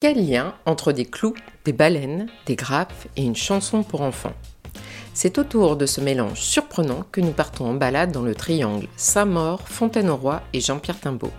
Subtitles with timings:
[0.00, 4.34] Quel lien entre des clous, des baleines, des grappes et une chanson pour enfants?
[5.12, 9.62] C'est autour de ce mélange surprenant que nous partons en balade dans le triangle Saint-Maur,
[9.68, 11.32] Fontaine-au-Roi et Jean-Pierre Timbaud.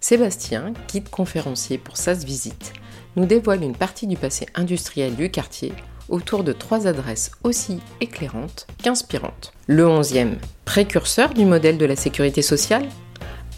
[0.00, 2.72] Sébastien, guide conférencier pour SAS Visite,
[3.14, 5.72] nous dévoile une partie du passé industriel du quartier
[6.08, 9.52] autour de trois adresses aussi éclairantes qu'inspirantes.
[9.68, 10.34] Le 11e,
[10.64, 12.88] précurseur du modèle de la sécurité sociale?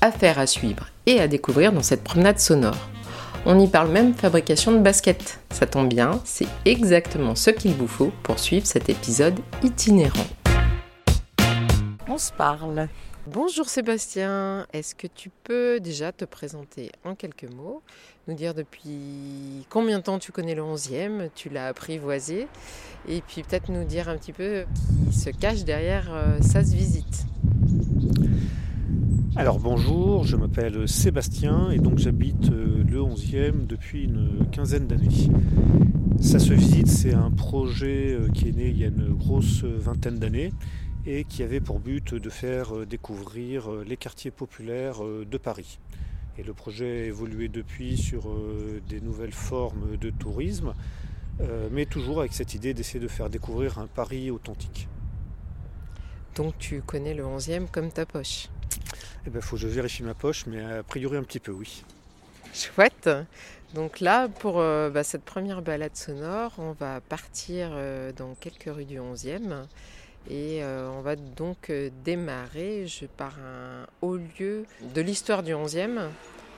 [0.03, 2.77] Affaire à suivre et à découvrir dans cette promenade sonore.
[3.49, 5.39] On y parle même fabrication de baskets.
[5.51, 10.27] Ça tombe bien, c'est exactement ce qu'il vous faut pour suivre cet épisode itinérant.
[12.09, 12.89] On se parle.
[13.29, 17.83] Bonjour Sébastien, est-ce que tu peux déjà te présenter en quelques mots,
[18.27, 22.49] nous dire depuis combien de temps tu connais le 11e, tu l'as apprivoisé,
[23.09, 24.65] et puis peut-être nous dire un petit peu
[25.09, 27.27] qui se cache derrière euh, SAS Visite?
[29.37, 35.29] Alors bonjour, je m'appelle Sébastien et donc j'habite euh, le 11e depuis une quinzaine d'années.
[36.19, 39.63] Ça se visite, c'est un projet euh, qui est né il y a une grosse
[39.63, 40.55] vingtaine d'années
[41.05, 45.81] et qui avait pour but de faire euh, découvrir les quartiers populaires de Paris.
[46.39, 48.29] Et le projet a évolué depuis sur
[48.89, 50.75] des nouvelles formes de tourisme,
[51.73, 54.87] mais toujours avec cette idée d'essayer de faire découvrir un Paris authentique.
[56.35, 58.51] Donc tu connais le 11e comme ta poche
[59.27, 61.83] eh ben, faut que je vérifie ma poche, mais a priori un petit peu, oui.
[62.55, 63.11] Chouette.
[63.75, 68.73] Donc là, pour euh, bah, cette première balade sonore, on va partir euh, dans quelques
[68.75, 69.65] rues du 11e.
[70.29, 71.73] Et euh, on va donc
[72.05, 76.09] démarrer je, par un haut lieu de l'histoire du 11e,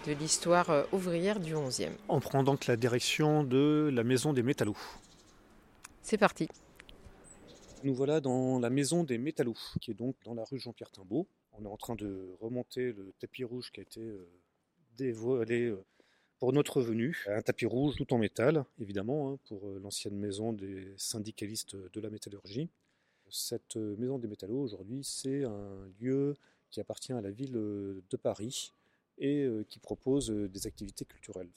[0.07, 1.91] de l'histoire ouvrière du 11e.
[2.09, 4.77] On prend donc la direction de la maison des métallos.
[6.03, 6.49] C'est parti.
[7.85, 11.27] Nous voilà dans la maison des métallos, qui est donc dans la rue Jean-Pierre Timbaud.
[11.61, 14.29] On est en train de remonter le tapis rouge qui a été euh,
[14.97, 15.85] dévoilé euh,
[16.39, 17.25] pour notre venue.
[17.27, 22.01] Un tapis rouge tout en métal, évidemment, hein, pour euh, l'ancienne maison des syndicalistes de
[22.01, 22.69] la métallurgie.
[23.31, 26.35] Cette maison des métallos, aujourd'hui, c'est un lieu
[26.71, 28.73] qui appartient à la ville de Paris
[29.19, 31.51] et qui propose des activités culturelles.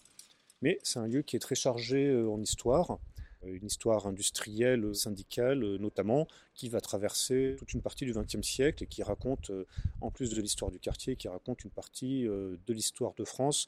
[0.62, 3.00] Mais c'est un lieu qui est très chargé en histoire,
[3.44, 8.84] une histoire industrielle, syndicale euh, notamment, qui va traverser toute une partie du XXe siècle
[8.84, 9.66] et qui raconte, euh,
[10.02, 13.68] en plus de l'histoire du quartier, qui raconte une partie de l'histoire de France,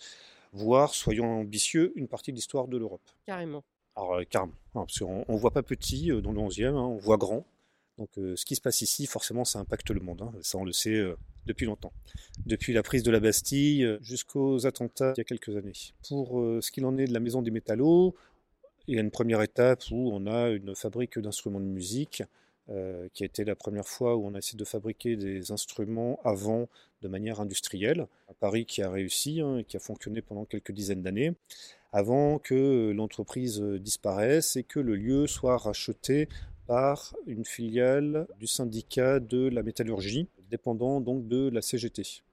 [0.52, 3.02] voire, soyons ambitieux, une partie de l'histoire de l'Europe.
[3.26, 3.64] Carrément.
[3.96, 4.54] Alors, carrément.
[4.74, 7.46] parce qu'on ne voit pas petit dans le 11e, hein, on voit grand.
[7.98, 10.24] Donc, ce qui se passe ici, forcément, ça impacte le monde.
[10.24, 10.34] Hein.
[10.42, 11.00] Ça, on le sait
[11.46, 11.94] depuis longtemps.
[12.46, 15.74] Depuis la prise de la Bastille jusqu'aux attentats il y a quelques années.
[16.08, 18.16] Pour ce qu'il en est de la maison des métallos,
[18.88, 22.24] il y a une première étape où on a une fabrique d'instruments de musique,
[22.70, 26.20] euh, qui a été la première fois où on a essayé de fabriquer des instruments
[26.24, 26.70] avant
[27.02, 28.08] de manière industrielle.
[28.30, 31.34] Un pari qui a réussi, hein, qui a fonctionné pendant quelques dizaines d'années,
[31.92, 36.30] avant que l'entreprise disparaisse et que le lieu soit racheté
[36.66, 42.24] par une filiale du syndicat de la métallurgie, dépendant donc de la CGT.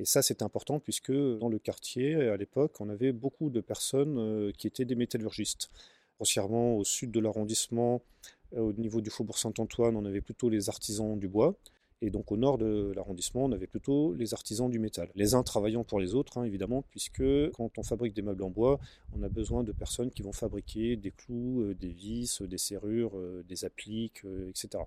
[0.00, 4.16] Et ça, c'est important puisque dans le quartier, à l'époque, on avait beaucoup de personnes
[4.18, 5.68] euh, qui étaient des métallurgistes.
[6.16, 8.00] Grossièrement, au sud de l'arrondissement,
[8.54, 11.54] euh, au niveau du faubourg Saint-Antoine, on avait plutôt les artisans du bois.
[12.00, 15.10] Et donc au nord de l'arrondissement, on avait plutôt les artisans du métal.
[15.16, 18.48] Les uns travaillant pour les autres, hein, évidemment, puisque quand on fabrique des meubles en
[18.48, 18.80] bois,
[19.14, 23.12] on a besoin de personnes qui vont fabriquer des clous, euh, des vis, des serrures,
[23.46, 24.82] des appliques, etc.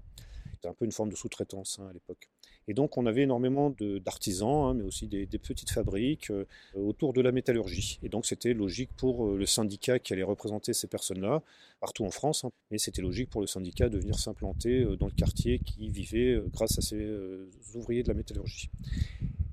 [0.56, 2.33] C'était un peu une forme de sous-traitance hein, à l'époque.
[2.68, 7.22] Et donc on avait énormément d'artisans, hein, mais aussi des, petites fabriques euh, autour de
[7.22, 8.00] la métallurgie.
[8.04, 11.42] Et donc c'était logique pour euh, le syndicat qui allait représenter ces personnes-là,
[11.82, 12.52] partout en France, hein.
[12.72, 16.42] mais c'était logique pour le syndicat de venir s'implanter euh, dans le quartier qui vivait
[16.54, 16.96] grâce à ces
[17.76, 18.70] ouvriers de la métallurgie.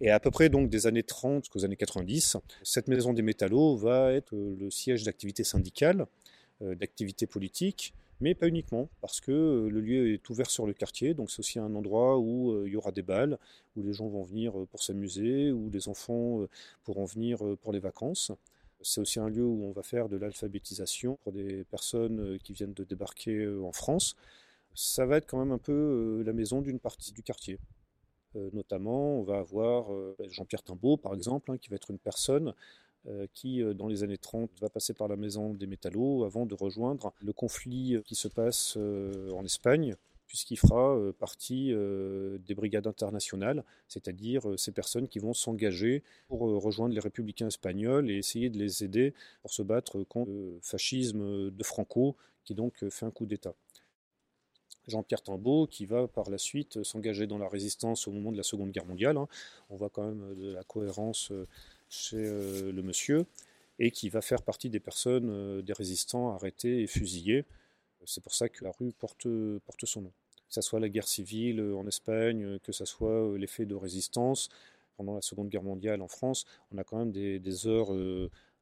[0.00, 3.76] Et à peu près donc des années 30 jusqu'aux années 90, cette maison des métallos
[3.76, 6.06] va être le siège d'activité syndicale,
[6.60, 11.14] d'activité politique, mais pas uniquement, parce que euh, le lieu est ouvert sur le quartier,
[11.14, 13.38] donc c'est aussi un endroit où euh, il y aura des balles,
[13.76, 16.46] où les gens vont venir euh, pour s'amuser, où les enfants
[16.84, 18.32] pourront venir pour les vacances.
[18.82, 22.72] C'est aussi un lieu où on va faire de l'alphabétisation pour des personnes qui viennent
[22.72, 24.16] de débarquer en France.
[24.74, 27.58] Ça va être quand même un peu la maison d'une partie du quartier.
[28.34, 29.88] notamment, on va avoir
[30.28, 32.54] Jean-Pierre Timbaud, par exemple, hein, qui va être une personne
[33.34, 36.54] qui, euh, dans les années 30, va passer par la maison des métallos avant de
[36.54, 39.94] rejoindre le conflit qui se passe euh, en Espagne,
[40.26, 47.00] puisqu'il fera partie des brigades internationales, c'est-à-dire ces personnes qui vont s'engager pour rejoindre les
[47.00, 49.12] républicains espagnols et essayer de les aider
[49.42, 52.14] pour se battre contre le fascisme de Franco,
[52.44, 53.56] qui donc fait un coup d'État.
[54.86, 58.44] Jean-Pierre Tambaud, qui va par la suite s'engager dans la résistance au moment de la
[58.44, 59.16] Seconde Guerre mondiale.
[59.16, 59.26] Hein.
[59.68, 61.32] On voit quand même de la cohérence
[61.90, 63.26] chez euh, le monsieur.
[63.78, 67.44] et qui va faire partie des personnes, des résistants arrêtés et fusillés.
[68.04, 69.26] C'est pour ça que la rue porte,
[69.66, 70.12] porte son nom.
[70.48, 74.50] Que ce soit la guerre civile en Espagne, que ce soit les faits de résistance
[74.98, 77.90] pendant la Seconde Guerre mondiale en France, on a quand même des, des heures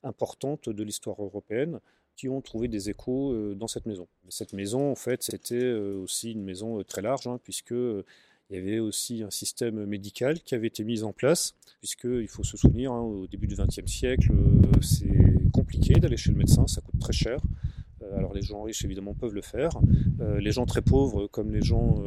[0.04, 1.80] importantes de l'histoire européenne
[2.18, 4.08] qui ont trouvé des échos euh, dans cette maison.
[4.28, 7.74] Cette maison, en fait, c'était euh, aussi une maison euh, très large, hein, puisque
[8.50, 12.44] il y avait aussi un système médical qui avait été mis en place, puisqu'il faut
[12.44, 14.32] se souvenir, hein, au début du XXe siècle,
[14.80, 17.38] c'est compliqué d'aller chez le médecin, ça coûte très cher.
[18.16, 19.72] Alors les gens riches, évidemment, peuvent le faire.
[20.38, 22.02] Les gens très pauvres, comme les gens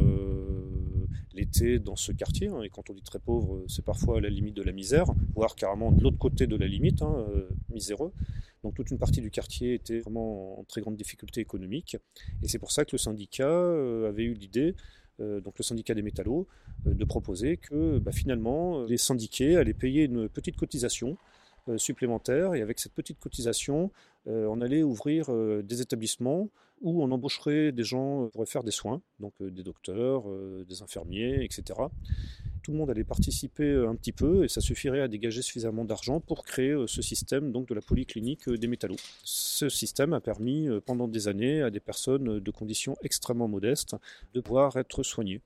[1.33, 4.29] l'étaient dans ce quartier, hein, et quand on dit très pauvre, c'est parfois à la
[4.29, 5.05] limite de la misère,
[5.35, 7.03] voire carrément de l'autre côté de la limite,
[7.69, 8.11] miséreux.
[8.63, 11.97] Donc toute une partie du quartier était vraiment en très grande difficulté économique.
[12.43, 14.73] Et c'est pour ça que le syndicat euh, avait eu l'idée, euh,
[15.43, 16.47] donc le syndicat des métallos,
[16.87, 21.17] euh, de proposer que bah, finalement les syndiqués allaient payer une petite cotisation
[21.77, 22.55] supplémentaire.
[22.55, 23.91] Et avec cette petite cotisation,
[24.25, 25.29] on allait ouvrir
[25.61, 26.49] des établissements
[26.81, 30.23] où on embaucherait des gens pour faire des soins, donc des docteurs,
[30.67, 31.75] des infirmiers, etc
[32.61, 35.85] tout le monde allait participer euh, un petit peu et ça suffirait à dégager suffisamment
[35.85, 38.97] d'argent pour créer euh, ce système donc de la polyclinique euh, des métallos.
[39.23, 43.95] Ce système a permis pendant des années à des personnes de conditions extrêmement modestes
[44.33, 45.41] de pouvoir être soignées.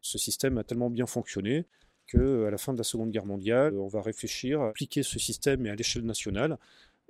[0.00, 1.64] Ce système a tellement bien fonctionné
[2.06, 5.64] qu'à la fin de la Seconde Guerre mondiale, on va réfléchir à appliquer ce système
[5.66, 6.58] à l'échelle nationale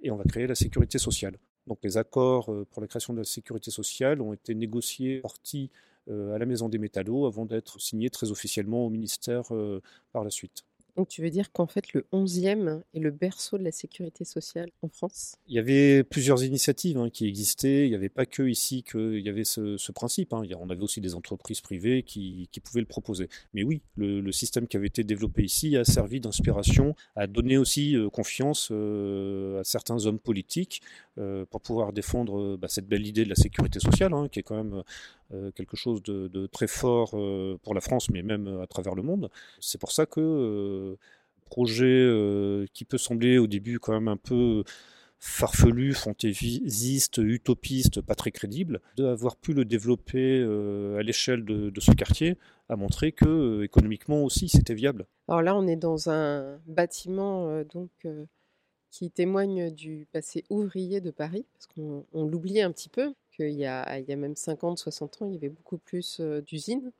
[0.02, 1.36] et on va créer la sécurité sociale.
[1.66, 5.70] Donc les accords pour la création de la sécurité sociale ont été négociés partie
[6.10, 9.80] euh, à la Maison des Métallos avant d'être signé très officiellement au ministère euh,
[10.12, 10.64] par la suite.
[10.96, 14.70] Donc tu veux dire qu'en fait le 11e est le berceau de la sécurité sociale
[14.82, 15.34] en France?
[15.48, 17.86] Il y avait plusieurs initiatives hein, qui existaient.
[17.86, 20.32] Il n'y avait pas que ici qu'il y avait ce, principe.
[20.34, 20.42] Hein.
[20.60, 23.28] On avait aussi des entreprises privées qui, pouvaient le proposer.
[23.54, 27.96] Mais oui, le, système qui avait été développé ici a servi d'inspiration, a donné aussi
[27.96, 30.80] euh, confiance à certains hommes politiques
[31.50, 34.56] pour pouvoir défendre bah, cette belle idée de la sécurité sociale, hein, qui est quand
[34.56, 34.82] même
[35.32, 39.02] euh, quelque chose de, très fort euh, pour la France, mais même à travers le
[39.02, 39.30] monde.
[39.58, 40.96] C'est pour ça que euh,
[41.46, 44.64] projet qui peut sembler au début quand même un peu
[45.18, 50.42] farfelu, fantaisiste, utopiste, pas très crédible, d'avoir pu le développer
[50.98, 52.36] à l'échelle de, ce quartier
[52.68, 55.06] a montré que économiquement aussi c'était viable.
[55.28, 57.90] Alors là, on est dans un bâtiment donc
[58.94, 63.62] qui témoigne du passé ouvrier de Paris, parce qu'on l'oublie un petit peu qu'il y
[63.62, 66.92] y a même 50, 60 ans, il y avait beaucoup plus d'usines,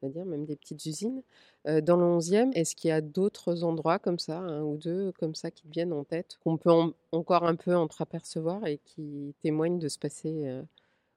[0.00, 1.22] on dire, même des petites usines.
[1.66, 5.34] dans le 11e, est-ce qu'il y a d'autres endroits comme ça, un ou deux comme
[5.34, 6.72] ça, qui viennent en tête, qu'on peut
[7.12, 10.50] encore un peu entreapercevoir et qui témoignent de ce passé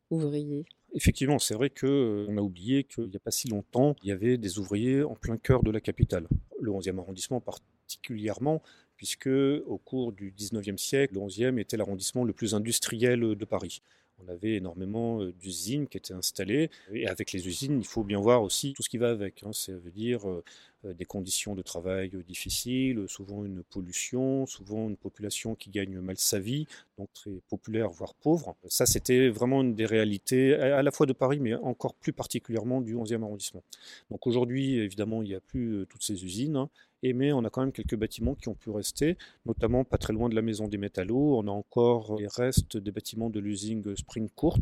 [0.09, 0.65] ouvrier?
[0.93, 4.37] Effectivement, c'est vrai qu'on a oublié qu'il n'y a pas si longtemps, il y avait
[4.37, 6.27] des ouvriers en plein cœur de la capitale.
[6.59, 8.61] Le 11e arrondissement particulièrement,
[8.97, 13.81] puisque au cours du 19e siècle, le 11e était l'arrondissement le plus industriel de Paris
[14.24, 16.69] on avait énormément euh, d'usines qui étaient installées.
[16.94, 19.44] Et avec les usines, il faut bien voir aussi tout ce qui va avec.
[19.44, 19.51] Hein.
[19.53, 20.44] Ça veut dire euh,
[20.86, 26.18] euh, des conditions de travail difficiles, souvent une pollution, souvent une population qui gagne mal
[26.18, 26.65] sa vie,
[26.97, 28.56] donc très populaire, voire pauvre.
[28.68, 32.81] Ça, c'était vraiment une des réalités à la fois de Paris, mais encore plus particulièrement
[32.81, 33.63] du 11e arrondissement.
[34.12, 36.68] Donc aujourd'hui, évidemment, il n'y a plus toutes ces usines.
[37.13, 40.30] Mais on a quand même quelques bâtiments qui ont pu rester, notamment pas très loin
[40.30, 41.38] de la maison des métallos.
[41.38, 44.60] On a encore les restes des bâtiments de l'usine Spring Court,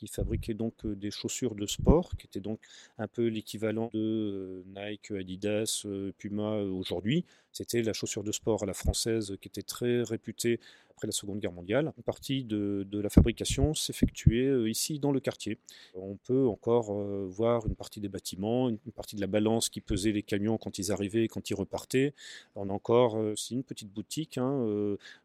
[0.00, 2.58] qui fabriquait donc euh, des chaussures de sport, qui étaient donc
[2.96, 7.26] un peu l'équivalent de euh, Nike, Adidas, euh, Puma aujourd'hui.
[7.52, 10.58] C'était la chaussure de sport à la française qui était très réputée
[11.00, 11.94] après la Seconde Guerre mondiale.
[11.96, 15.56] Une partie de, la fabrication s'effectuait euh, ici dans le quartier.
[15.94, 19.80] On peut encore euh, voir une partie des bâtiments, une partie de la balance qui
[19.80, 22.12] pesait les camions quand ils arrivaient et quand ils repartaient.
[22.54, 24.66] On a encore euh, aussi une petite boutique, hein,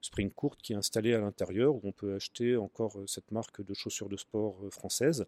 [0.01, 3.73] Spring Court, qui est installée à l'intérieur où on peut acheter encore cette marque de
[3.73, 5.25] chaussures de sport française.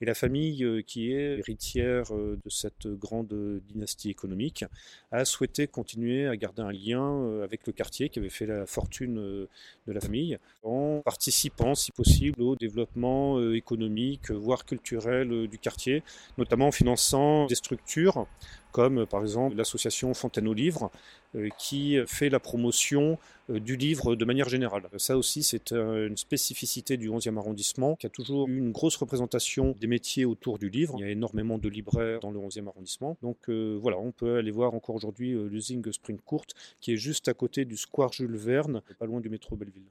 [0.00, 4.64] Et la famille qui est héritière de cette grande dynastie économique
[5.10, 9.16] a souhaité continuer à garder un lien avec le quartier qui avait fait la fortune
[9.16, 15.58] de la famille, en participant, si possible, au développement euh, économique, voire culturel euh, du
[15.58, 16.02] quartier,
[16.38, 18.26] notamment en finançant des structures
[18.72, 20.90] comme par exemple l'association Fontaine au Livre,
[21.34, 24.88] euh, qui fait la promotion du livre de manière générale.
[24.96, 29.74] Ça aussi, c'est une spécificité du 11e arrondissement, qui a toujours eu une grosse représentation
[29.80, 30.94] des métiers autour du livre.
[30.98, 33.16] Il y a énormément de libraires dans le 11e arrondissement.
[33.22, 36.46] Donc voilà, on peut aller voir encore aujourd'hui l'usine Spring Court,
[36.80, 39.90] qui est juste à côté du Square Jules Verne, pas loin du métro Belleville.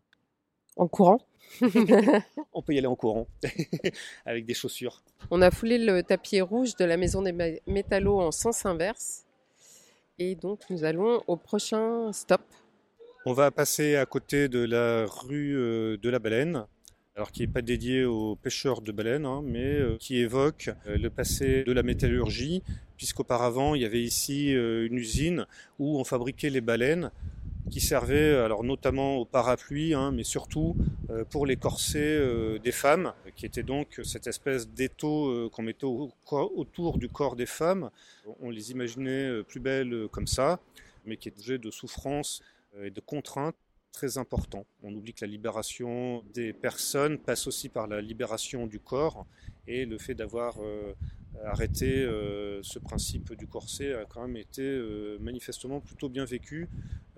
[0.79, 1.19] En courant
[2.53, 3.27] On peut y aller en courant,
[4.25, 5.03] avec des chaussures.
[5.29, 9.25] On a foulé le tapis rouge de la maison des métallos en sens inverse.
[10.19, 12.41] Et donc nous allons au prochain stop.
[13.25, 15.51] On va passer à côté de la rue
[16.01, 16.65] de la Baleine,
[17.17, 21.65] alors qui n'est pas dédié aux pêcheurs de baleines, hein, mais qui évoque le passé
[21.65, 22.63] de la métallurgie,
[22.95, 25.45] puisqu'auparavant il y avait ici une usine
[25.77, 27.11] où on fabriquait les baleines
[27.69, 30.75] qui servait alors notamment au parapluie, hein, mais surtout
[31.09, 35.63] euh, pour les corsets euh, des femmes, qui était donc cette espèce d'étau euh, qu'on
[35.63, 37.89] mettait autour du corps des femmes.
[38.41, 40.59] On les imaginait plus belles comme ça,
[41.05, 42.41] mais qui étaient de souffrance
[42.81, 43.55] et de contraintes
[43.91, 44.65] très importants.
[44.83, 49.25] On oublie que la libération des personnes passe aussi par la libération du corps
[49.67, 50.57] et le fait d'avoir
[51.45, 52.05] arrêté
[52.61, 54.79] ce principe du corset a quand même été
[55.19, 56.67] manifestement plutôt bien vécu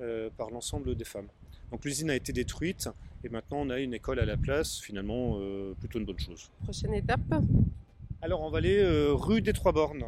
[0.01, 1.27] euh, par l'ensemble des femmes.
[1.69, 2.89] Donc l'usine a été détruite
[3.23, 6.49] et maintenant on a une école à la place, finalement euh, plutôt une bonne chose.
[6.63, 7.21] Prochaine étape?
[8.21, 10.05] Alors on va aller euh, rue des Trois Bornes.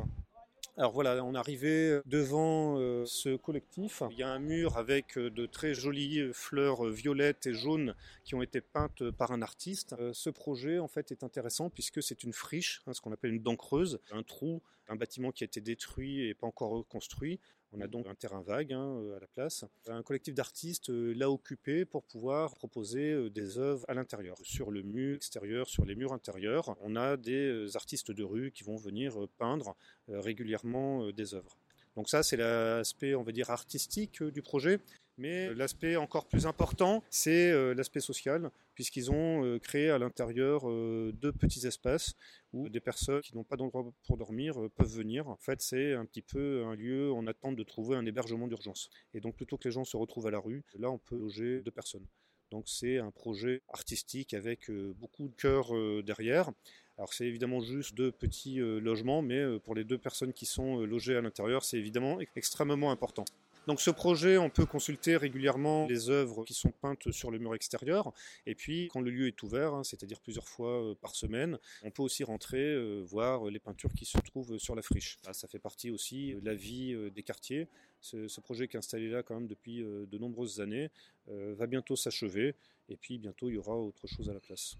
[0.75, 4.01] Alors voilà, on est arrivé devant ce collectif.
[4.09, 8.41] Il y a un mur avec de très jolies fleurs violettes et jaunes qui ont
[8.41, 9.95] été peintes par un artiste.
[10.13, 13.43] ce projet en fait est intéressant puisque c'est une friche, hein, ce qu'on appelle une
[13.43, 17.39] dent creuse, un trou, un bâtiment qui a été détruit et pas encore reconstruit.
[17.75, 19.65] On a donc un terrain vague hein, euh, à la place.
[19.87, 24.37] Un collectif d'artistes euh, l'a occupé pour pouvoir proposer euh, des œuvres à l'intérieur.
[24.43, 28.63] Sur le mur extérieur, sur les murs intérieurs, on a des artistes de rue qui
[28.63, 29.75] vont venir peindre
[30.07, 31.57] régulièrement des œuvres.
[31.95, 34.79] Donc ça, c'est l'aspect, on va dire, artistique du projet.
[35.17, 40.67] Mais l'aspect encore plus important, c'est euh, l'aspect social, puisqu'ils ont euh, créé à l'intérieur
[40.67, 42.15] euh, deux petits espaces
[42.51, 45.27] où des personnes qui n'ont pas d'endroit pour dormir peuvent venir.
[45.29, 48.89] En fait, c'est un petit peu un lieu en attente de trouver un hébergement d'urgence.
[49.13, 51.61] Et donc, plutôt que les gens se retrouvent à la rue, là, on peut loger
[51.61, 52.05] deux personnes.
[52.49, 55.71] Donc, c'est un projet artistique avec beaucoup de cœur
[56.03, 56.51] derrière.
[56.99, 61.15] Alors c'est évidemment juste deux petits logements, mais pour les deux personnes qui sont logées
[61.15, 63.25] à l'intérieur, c'est évidemment extrêmement important.
[63.67, 67.55] Donc ce projet, on peut consulter régulièrement les œuvres qui sont peintes sur le mur
[67.55, 68.11] extérieur.
[68.45, 71.91] Et puis quand le lieu est ouvert, hein, c'est-à-dire plusieurs fois euh, par semaine, on
[71.91, 75.17] peut aussi rentrer euh, voir les peintures qui se trouvent sur la friche.
[75.31, 77.67] ça fait partie aussi de la vie euh, des quartiers.
[78.01, 80.89] Ce, projet qui est installé là quand même depuis de nombreuses années
[81.27, 82.53] va bientôt s'achever.
[82.89, 84.75] Et puis bientôt il y aura autre chose à la place.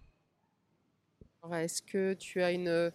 [1.54, 2.92] Est-ce que tu as une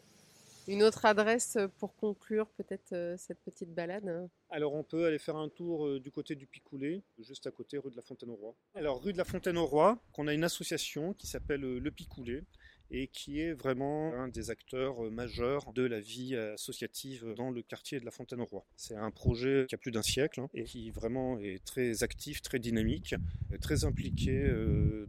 [0.69, 4.29] une autre adresse pour conclure peut-être euh, cette petite balade?
[4.51, 7.79] Alors on peut aller faire un tour euh, du côté du Picoulet, juste à côté
[7.79, 8.55] rue de la Fontaine-au-Roi.
[8.75, 12.45] Alors rue de la Fontaine-au-Roi, qu'on a une association qui s'appelle euh, Le Picoulet
[12.91, 18.01] et qui est vraiment un des acteurs majeurs de la vie associative dans le quartier
[18.01, 18.65] de la Fontaine-au-Roi.
[18.77, 22.41] C'est un projet qui a plus d'un siècle hein, et qui vraiment est très actif,
[22.43, 23.15] très dynamique,
[23.61, 24.51] très impliqué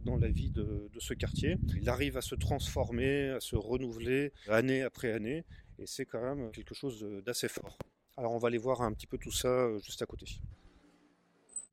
[0.04, 1.56] dans la vie de, ce quartier.
[1.80, 5.44] Il arrive à se transformer, à se renouveler année après année
[5.78, 7.78] et c'est quand même quelque chose d'assez fort.
[8.16, 10.26] Alors on va aller voir un petit peu tout ça euh, juste à côté.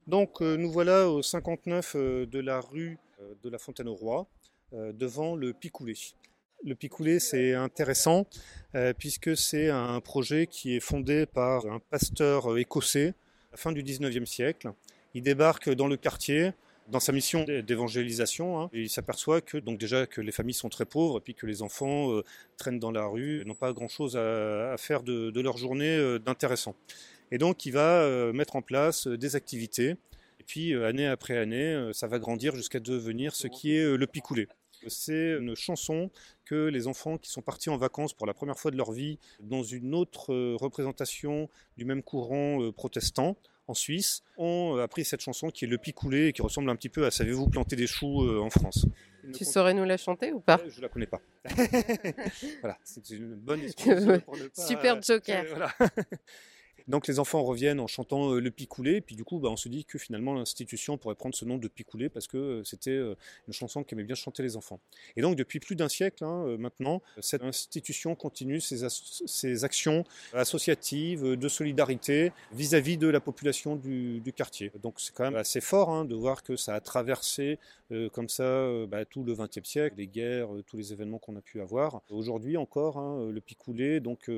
[0.07, 2.97] Donc euh, nous voilà au 59 euh, de la rue
[3.43, 4.27] de la Fontaine au Roi,
[4.71, 5.95] devant le Picoulet.
[6.63, 8.25] Le Picoulet, c'est intéressant
[8.97, 13.83] puisque c'est un projet qui est fondé par un pasteur écossais à la fin du
[13.83, 14.71] 19e siècle.
[15.13, 16.53] Il débarque dans le quartier
[16.87, 20.85] dans sa mission d'évangélisation, hein, il s'aperçoit que donc déjà que les familles sont très
[20.85, 22.23] pauvres et puis que les enfants euh,
[22.57, 26.75] traînent dans la rue, n'ont pas grand-chose à, faire de, leur journée euh, d'intéressant.
[27.31, 29.95] Et donc il va euh, mettre en place des activités.
[30.39, 34.47] Et puis année après année, ça va grandir jusqu'à devenir ce qui est le picoulé.
[34.89, 36.09] C'est une chanson
[36.45, 39.19] que les enfants qui sont partis en vacances pour la première fois de leur vie
[39.39, 45.49] dans une autre représentation du même courant protestant en Suisse, ont euh, appris cette chanson
[45.49, 48.23] qui est Le Picoulé et qui ressemble un petit peu à Savez-vous planter des choux
[48.23, 48.85] euh, en France.
[49.33, 50.59] Tu saurais nous la chanter ou pas?
[50.69, 51.19] Je la connais pas.
[52.61, 54.21] voilà, c'est une bonne excuse
[54.53, 55.45] Super joker.
[55.49, 55.71] Voilà.
[56.87, 59.67] Donc les enfants reviennent en chantant euh, le Picoulé, puis du coup bah, on se
[59.67, 63.15] dit que finalement l'institution pourrait prendre ce nom de Picoulé parce que euh, c'était euh,
[63.47, 64.79] une chanson qu'aimaient bien chanter les enfants.
[65.17, 71.47] Et donc depuis plus d'un siècle hein, maintenant, cette institution continue ses, actions associatives de
[71.47, 74.71] solidarité vis-à-vis de la population du, quartier.
[74.81, 77.59] Donc c'est quand même assez fort hein, de voir que ça a traversé
[78.11, 81.61] comme ça bah, tout le XXe siècle, les guerres, tous les événements qu'on a pu
[81.61, 82.01] avoir.
[82.09, 84.29] Aujourd'hui encore, hein, le Picoulé donc,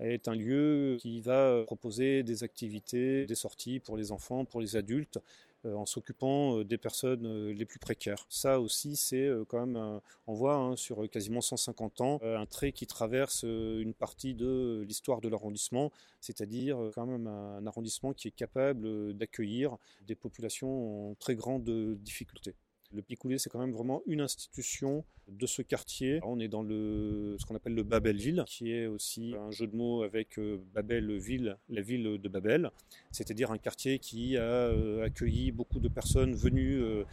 [0.00, 4.76] est un lieu qui va proposer des activités, des sorties pour les enfants, pour les
[4.76, 5.18] adultes,
[5.66, 8.26] euh, en s'occupant euh, des personnes euh, les plus précaires.
[8.28, 12.86] Ça aussi, c'est quand même, on voit hein, sur quasiment 150 ans, un trait qui
[12.86, 19.14] traverse une partie de l'histoire de l'arrondissement, c'est-à-dire quand même un arrondissement qui est capable
[19.14, 21.64] d'accueillir des populations en très grande
[21.98, 22.54] difficulté.
[22.94, 26.20] Le Picoulé, c'est quand même vraiment une institution de ce quartier.
[26.22, 29.74] On est dans le, ce qu'on appelle le Babelville, qui est aussi un jeu de
[29.74, 32.70] mots avec euh, Babelville, la ville de Babel,
[33.10, 37.04] c'est-à-dire un quartier qui a euh, accueilli beaucoup de personnes venues euh,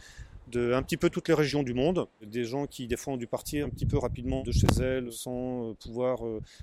[0.52, 3.26] de petit peu toutes les régions du monde, des gens qui des fois ont dû
[3.26, 6.18] partir un petit peu rapidement de chez elles sans pouvoir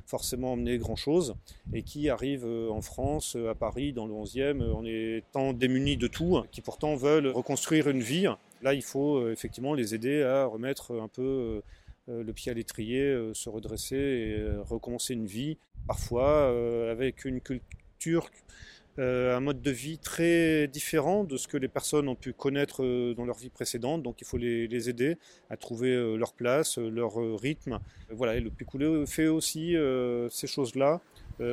[0.06, 1.34] forcément emmener grand-chose
[1.74, 6.44] et qui arrivent en France, à Paris, dans le 11e, en étant démunis de tout,
[6.52, 8.28] qui pourtant veulent reconstruire une vie
[8.62, 11.62] Là, il faut euh, effectivement les aider à remettre un peu
[12.10, 16.50] euh, le pied à l'étrier, euh, se redresser et recommencer une vie, parfois
[16.92, 18.30] avec une culture,
[18.98, 22.84] un mode de vie très différent de ce que les personnes ont pu connaître
[23.16, 24.04] dans leur vie précédente.
[24.04, 25.18] Donc il faut les, aider
[25.50, 27.80] à trouver leur place, leur rythme.
[28.12, 29.76] Voilà, et le Picoulé fait aussi
[30.30, 31.02] ces choses-là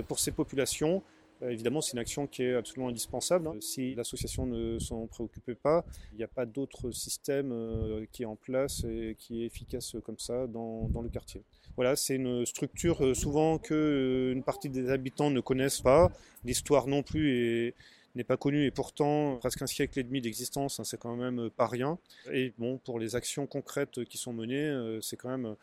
[0.09, 1.16] pour ces populations euh,
[1.50, 3.49] évidemment, c'est une action qui est absolument indispensable.
[3.49, 3.57] Hein.
[3.61, 8.26] Si l'association ne s'en préoccupait pas, il n'y a pas d'autre système euh, qui est
[8.26, 11.43] en place et qui est efficace comme ça dans, le quartier.
[11.76, 16.11] Voilà, c'est une structure euh, souvent qu'une partie des habitants ne connaissent pas.
[16.45, 17.75] L'histoire non plus
[18.15, 21.50] n'est pas connue et pourtant presque un siècle et demi d'existence, hein, c'est quand même
[21.50, 21.99] pas rien.
[22.33, 25.55] Et bon, pour les actions concrètes qui sont menées, c'est quand même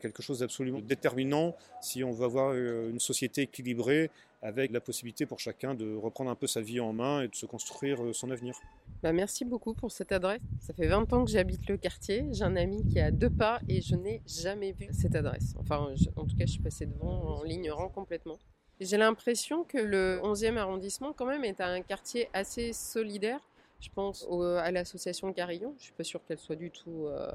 [0.00, 4.10] quelque chose d'absolument déterminant si on veut avoir une société équilibrée
[4.44, 7.34] avec la possibilité pour chacun de reprendre un peu sa vie en main et de
[7.34, 8.54] se construire euh, son avenir.
[9.02, 10.40] Bah merci beaucoup pour cette adresse.
[10.60, 12.26] Ça fait 20 ans que j'habite le quartier.
[12.30, 15.54] J'ai un ami qui est à deux pas et je n'ai jamais vu cette adresse.
[15.58, 18.38] Enfin, en tout cas, je suis passée devant en l'ignorant complètement.
[18.80, 23.40] J'ai l'impression que le 11e arrondissement, quand même, est un quartier assez solidaire.
[23.80, 24.26] Je pense
[24.58, 25.72] à l'association Carillon.
[25.76, 27.30] Je ne suis pas sûre qu'elle soit du tout euh,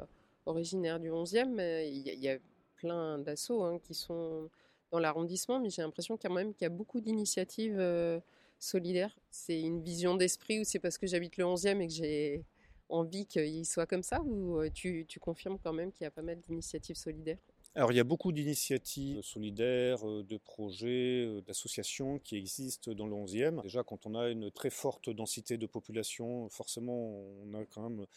[0.50, 2.38] originaire du 11e, mais il y, a
[2.75, 4.50] plein d'assauts hein, qui sont
[4.91, 8.20] dans l'arrondissement, mais j'ai l'impression quand même qu'il y a beaucoup d'initiatives euh,
[8.58, 9.15] solidaires.
[9.29, 12.46] C'est une vision d'esprit ou c'est parce que j'habite le 11e et que j'ai
[12.89, 16.12] envie qu'il soit comme ça ou euh, tu, tu confirmes quand même qu'il y a
[16.12, 17.38] pas mal d'initiatives solidaires?
[17.75, 23.13] Alors il y a beaucoup d'initiatives solidaires, euh, de projets, d'associations qui existent dans le
[23.13, 23.62] 11e.
[23.62, 28.08] Déjà quand on a une très forte densité de population, forcément on a quand même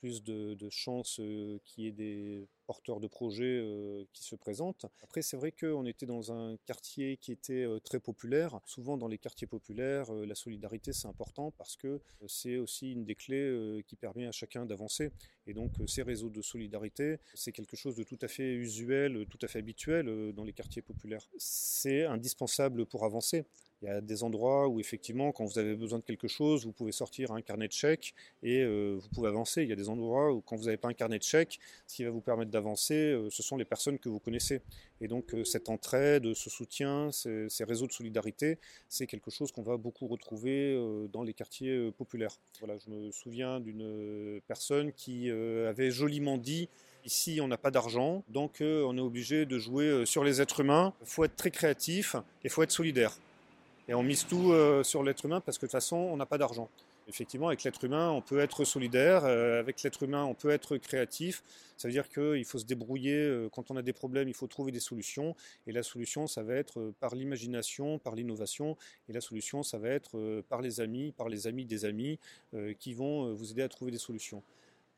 [0.00, 4.86] plus de, chances euh, qu'il y ait des porteurs de projets euh, qui se présentent.
[5.02, 8.60] Après, c'est vrai qu'on était dans un quartier qui était euh, très populaire.
[8.64, 13.14] Souvent, dans les quartiers populaires, la solidarité, c'est important parce que c'est aussi une des
[13.14, 15.10] clés qui permet à chacun d'avancer.
[15.46, 19.38] Et donc, ces réseaux de solidarité, c'est quelque chose de tout à fait usuel, tout
[19.42, 21.26] à fait habituel dans les quartiers populaires.
[21.36, 23.44] C'est indispensable pour avancer.
[23.82, 26.72] Il y a des endroits où effectivement, quand vous avez besoin de quelque chose, vous
[26.72, 29.62] pouvez sortir un carnet de chèques et euh, vous pouvez avancer.
[29.62, 31.96] Il y a des endroits où quand vous n'avez pas un carnet de chèques, ce
[31.96, 34.60] qui va vous permettre d'avancer, euh, ce sont les personnes que vous connaissez.
[35.00, 38.58] Et donc euh, cette entraide, ce soutien, ces, ces réseaux de solidarité,
[38.90, 40.78] c'est quelque chose qu'on va beaucoup retrouver
[41.10, 42.38] dans les quartiers populaires.
[42.58, 46.68] Voilà, je me souviens d'une personne qui avait joliment dit
[47.04, 50.92] Ici, on n'a pas d'argent, donc on est obligé de jouer sur les êtres humains.
[51.00, 53.16] Il faut être très créatif et il faut être solidaire.
[53.90, 56.24] Et on mise tout euh, sur l'être humain parce que de toute façon, on n'a
[56.24, 56.70] pas d'argent.
[57.08, 60.76] Effectivement, avec l'être humain, on peut être solidaire, euh, avec l'être humain, on peut être
[60.76, 61.42] créatif.
[61.76, 64.46] Ça veut dire qu'il faut se débrouiller, euh, quand on a des problèmes, il faut
[64.46, 65.34] trouver des solutions.
[65.66, 68.76] Et la solution, ça va être par l'imagination, par l'innovation.
[69.08, 72.20] Et la solution, ça va être par les amis, par les amis des amis,
[72.78, 74.44] qui vont vous aider à trouver des solutions.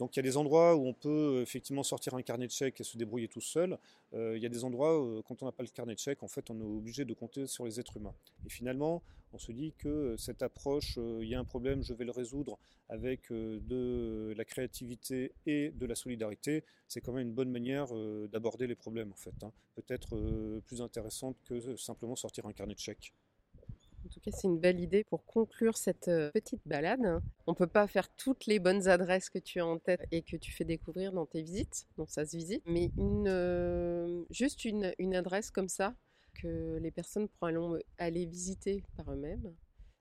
[0.03, 2.51] Donc il y a des endroits où on peut euh, effectivement sortir un carnet de
[2.51, 3.79] chèques et se débrouiller tout seul.
[4.15, 6.01] Euh, il y a des endroits où euh, quand on n'a pas le carnet de
[6.01, 8.17] chèques, en fait, on est obligé de compter sur les êtres humains.
[8.45, 12.05] Et finalement, on se dit que cette approche, il y a un problème, je vais
[12.05, 16.65] le résoudre avec de la créativité et de la solidarité.
[16.89, 17.87] C'est quand même une bonne manière
[18.33, 19.45] d'aborder les problèmes, en fait.
[19.45, 19.53] Hein.
[19.77, 23.15] Peut-être plus intéressante que simplement sortir un carnet de chèques.
[24.05, 27.23] En tout cas, c'est une belle idée pour conclure cette euh, petite balade.
[27.47, 30.23] On ne peut pas faire toutes les bonnes adresses que tu as en tête et
[30.23, 34.65] que tu fais découvrir dans tes visites, donc ça se visite, mais une, euh, juste
[34.65, 35.95] une, une, adresse comme ça
[36.35, 39.55] que les personnes pourront aller visiter par eux-mêmes.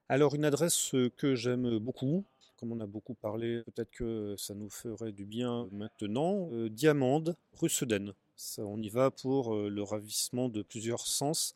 [0.09, 2.25] Alors une adresse que j'aime beaucoup,
[2.57, 7.35] comme on a beaucoup parlé, peut-être que ça nous ferait du bien maintenant, euh, Diamande,
[7.53, 8.13] rue Sedaine.
[8.57, 11.53] on y va pour le ravissement de plusieurs sens.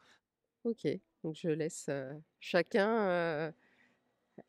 [0.64, 0.88] Ok.
[1.26, 1.90] Donc je laisse
[2.40, 3.52] chacun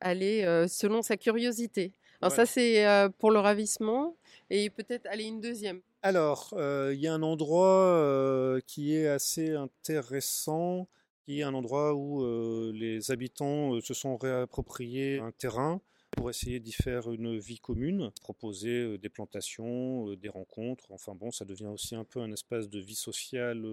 [0.01, 1.95] aller selon sa curiosité.
[2.21, 2.85] Alors ça c'est
[3.19, 4.15] pour le ravissement
[4.51, 5.81] et peut-être aller une deuxième.
[6.03, 10.87] Alors il y a un endroit qui est assez intéressant,
[11.25, 16.73] qui est un endroit où les habitants se sont réappropriés un terrain pour essayer d'y
[16.73, 20.85] faire une vie commune, proposer des plantations, des rencontres.
[20.91, 23.65] Enfin bon, ça devient aussi un peu un espace de vie sociale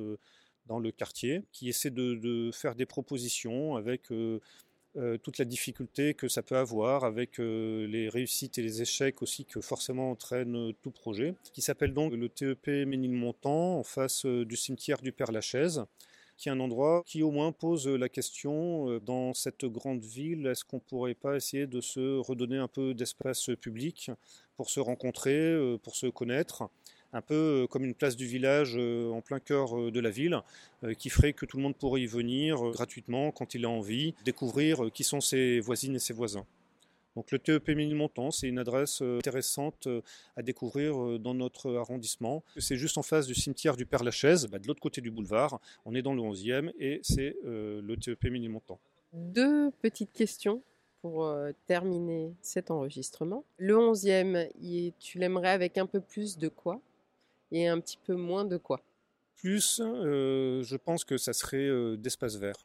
[0.68, 4.40] dans le quartier, qui essaie de, faire des propositions avec euh,
[4.96, 9.22] euh, toute la difficulté que ça peut avoir avec euh, les réussites et les échecs
[9.22, 14.56] aussi que forcément entraîne tout projet, qui s'appelle donc le TEP Ménilmontant en face du
[14.56, 15.86] cimetière du Père Lachaise
[16.36, 20.66] qui est un endroit qui au moins pose la question dans cette grande ville, est-ce
[20.66, 24.10] qu'on ne pourrait pas essayer de se redonner un peu d'espace public
[24.58, 26.64] pour se rencontrer, pour se connaître?
[27.14, 30.10] Un peu euh, comme une place du village euh, en plein cœur euh, de la
[30.10, 30.42] ville,
[30.98, 34.92] qui ferait que tout le monde pourrait y venir gratuitement quand il a envie, découvrir
[34.94, 36.46] qui sont ses voisines et ses voisins.
[37.16, 39.88] Donc le TEP Ménilmontant, c'est une adresse intéressante
[40.36, 42.44] à découvrir dans notre arrondissement.
[42.58, 45.62] C'est juste en face du cimetière du Père Lachaise, bah, de l'autre côté du boulevard.
[45.86, 48.80] On est dans le 11e et c'est le TEP Ménilmontant.
[49.14, 50.62] Deux petites questions
[51.02, 51.34] pour
[51.66, 53.46] terminer cet enregistrement.
[53.58, 56.82] Le 11e, tu l'aimerais avec un peu plus de quoi?
[57.54, 58.82] Et un petit peu moins de quoi
[59.38, 62.58] Plus, euh, je pense que ça serait euh, d'espace vert,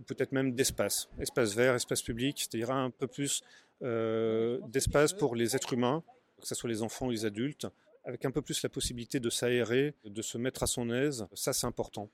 [0.00, 3.42] ou peut-être même d'espace, espace vert, espace public, c'est-à-dire un peu plus
[3.82, 6.02] euh, d'espace pour les êtres humains,
[6.40, 7.66] que ce soit les enfants ou les adultes,
[8.04, 11.52] avec un peu plus la possibilité de s'aérer, de se mettre à son aise, ça
[11.52, 12.08] c'est important.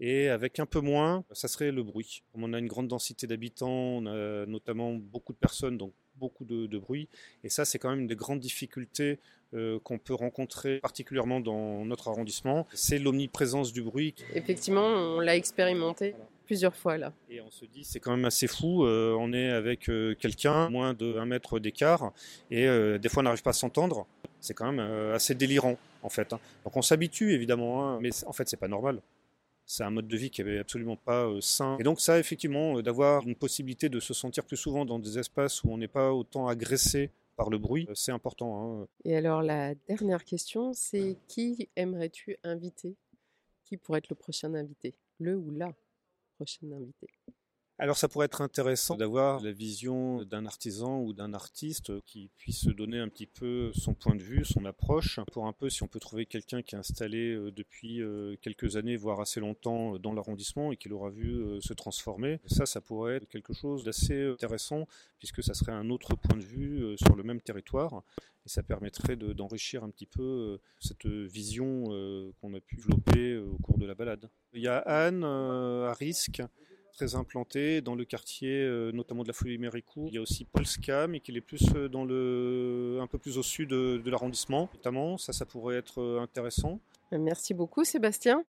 [0.00, 2.22] Et avec un peu moins, ça serait le bruit.
[2.32, 5.92] Comme on a une grande densité d'habitants, on a notamment beaucoup de personnes, donc
[6.24, 7.08] beaucoup de, bruit.
[7.44, 9.18] Et ça, c'est quand même une des grandes difficultés
[9.52, 12.66] euh, qu'on peut rencontrer, particulièrement dans notre arrondissement.
[12.72, 14.14] C'est l'omniprésence du bruit.
[14.34, 16.14] Effectivement, on l'a expérimenté.
[16.46, 17.10] Plusieurs fois là.
[17.30, 18.84] Et on se dit c'est quand même assez fou.
[18.84, 22.12] Euh, on est avec euh, quelqu'un moins de 1 mètre d'écart
[22.50, 22.66] et
[22.98, 24.06] des fois on n'arrive pas à s'entendre.
[24.40, 26.34] C'est quand même assez délirant en fait.
[26.34, 26.40] Hein.
[26.64, 29.00] Donc on s'habitue évidemment, hein, mais en fait c'est pas normal
[29.66, 31.76] c'est un mode de vie qui est absolument pas euh, sain.
[31.78, 35.18] Et donc ça, effectivement, euh, d'avoir une possibilité de se sentir plus souvent dans des
[35.18, 38.82] espaces où on n'est pas autant agressé par le bruit, euh, c'est important.
[38.82, 38.86] Hein.
[39.04, 42.94] Et alors la dernière question, c'est qui aimerais-tu inviter?
[43.64, 44.94] Qui pourrait être le prochain invité?
[45.18, 45.72] Le ou la
[46.36, 47.08] prochaine invitée?
[47.78, 52.66] Alors ça pourrait être intéressant d'avoir la vision d'un artisan ou d'un artiste qui puisse
[52.66, 55.88] donner un petit peu son point de vue, son approche, pour un peu si on
[55.88, 59.98] peut trouver quelqu'un qui est installé euh, depuis euh, quelques années, voire assez longtemps euh,
[59.98, 62.38] dans l'arrondissement et qui l'aura vu se transformer.
[62.46, 64.86] Ça, ça pourrait être quelque chose d'assez intéressant
[65.18, 68.02] puisque ça serait un autre point de vue sur le même territoire
[68.46, 71.84] et ça permettrait d'enrichir un petit peu cette vision
[72.40, 74.28] qu'on a pu développer au cours de la balade.
[74.52, 76.42] Il y a Anne à risque
[76.94, 80.08] très implanté dans le quartier, euh, notamment de la folie Méricourt.
[80.08, 83.36] Il y a aussi Polska, mais qui est plus euh, dans le, un peu plus
[83.36, 85.18] au sud de, de l'arrondissement, notamment.
[85.18, 86.80] Ça, ça pourrait être euh, intéressant.
[87.12, 88.42] Merci beaucoup, Sébastien.